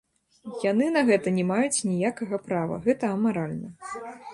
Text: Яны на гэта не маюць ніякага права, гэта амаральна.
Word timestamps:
Яны 0.71 0.87
на 0.95 1.03
гэта 1.11 1.35
не 1.37 1.45
маюць 1.51 1.85
ніякага 1.91 2.43
права, 2.49 2.83
гэта 2.89 3.17
амаральна. 3.19 3.69